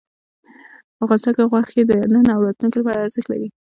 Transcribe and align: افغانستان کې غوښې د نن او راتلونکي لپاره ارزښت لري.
افغانستان 1.03 1.33
کې 1.35 1.49
غوښې 1.51 1.81
د 1.89 1.91
نن 2.13 2.25
او 2.35 2.43
راتلونکي 2.47 2.77
لپاره 2.79 2.97
ارزښت 3.03 3.27
لري. 3.29 3.47